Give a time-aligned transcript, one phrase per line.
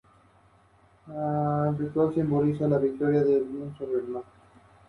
[1.05, 4.23] El siguiente diagrama muestra a las localidades en un radio de de Shannon.